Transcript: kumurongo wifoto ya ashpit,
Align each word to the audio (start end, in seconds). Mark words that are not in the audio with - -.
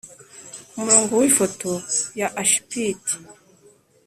kumurongo 0.71 1.13
wifoto 1.21 1.71
ya 2.19 2.27
ashpit, 2.41 3.03